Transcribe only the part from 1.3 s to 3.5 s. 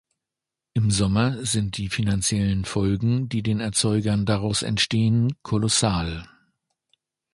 sind die finanziellen Folgen, die